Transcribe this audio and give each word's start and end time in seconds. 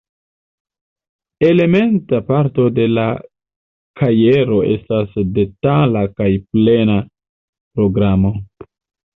Elementa 1.49 2.21
parto 2.29 2.65
de 2.79 2.87
la 2.93 3.03
kajero 4.01 4.57
estas 4.77 5.15
detala 5.37 6.03
kaj 6.21 6.31
plena 6.55 6.97
programo. 7.77 8.35